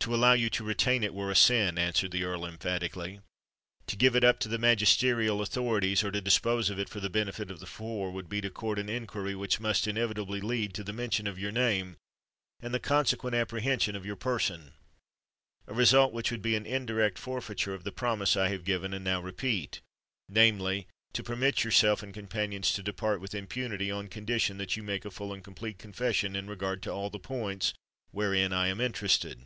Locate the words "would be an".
16.30-16.66